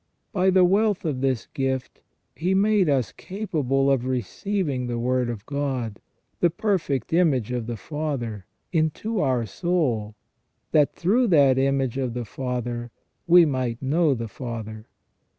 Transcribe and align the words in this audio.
By 0.33 0.49
the 0.49 0.65
wealth 0.65 1.05
of 1.05 1.21
this 1.21 1.45
gift 1.53 2.01
He 2.35 2.55
made 2.55 2.89
us 2.89 3.11
capable 3.11 3.91
of 3.91 4.07
receiving 4.07 4.87
the 4.87 4.97
Word 4.97 5.29
of 5.29 5.45
God, 5.45 5.99
the 6.39 6.49
perfect 6.49 7.13
image 7.13 7.51
of 7.51 7.67
the 7.67 7.77
Father, 7.77 8.47
into 8.73 9.19
our 9.19 9.45
soul, 9.45 10.15
that 10.71 10.95
through 10.95 11.27
that 11.27 11.59
image 11.59 11.99
of 11.99 12.15
the 12.15 12.25
Father 12.25 12.89
we 13.27 13.45
might 13.45 13.79
know 13.79 14.15
the 14.15 14.27
Father. 14.27 14.87